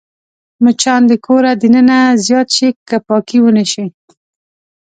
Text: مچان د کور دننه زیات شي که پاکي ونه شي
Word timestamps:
مچان 0.63 1.01
د 1.07 1.11
کور 1.25 1.43
دننه 1.61 1.99
زیات 2.25 2.47
شي 2.57 2.69
که 2.87 2.97
پاکي 3.07 3.39
ونه 3.41 3.65
شي 3.71 3.85